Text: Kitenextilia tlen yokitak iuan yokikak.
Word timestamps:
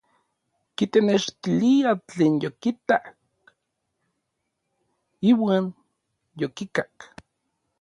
Kitenextilia 0.75 1.91
tlen 2.07 2.33
yokitak 2.43 3.03
iuan 5.29 5.65
yokikak. 6.39 6.95